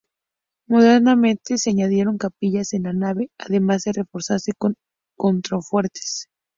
[0.67, 4.73] Modernamente, se añadieron capillas en la nave, además de reforzarse con
[5.15, 6.25] contrafuertes.